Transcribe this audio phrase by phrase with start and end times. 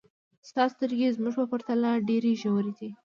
[0.49, 2.89] ستا سترګې زموږ په پرتله ډېرې ژورې دي.